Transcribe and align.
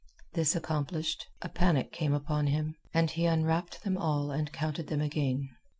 This 0.33 0.55
accomplished, 0.55 1.27
a 1.43 1.49
panic 1.49 1.91
came 1.91 2.11
upon 2.15 2.47
him, 2.47 2.73
and 2.91 3.11
he 3.11 3.25
unwrapped 3.27 3.83
them 3.83 3.99
all 3.99 4.31
and 4.31 4.51
counted 4.51 4.87
them 4.87 4.99
again. 4.99 5.47